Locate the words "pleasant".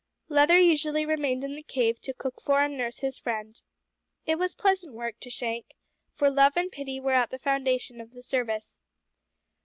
4.55-4.95